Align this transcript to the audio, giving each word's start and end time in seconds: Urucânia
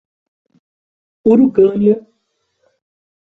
Urucânia 1.31 1.95